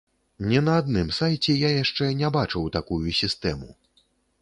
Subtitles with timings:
[0.51, 3.69] Ні на адным сайце я яшчэ не бачыў такую сістэму.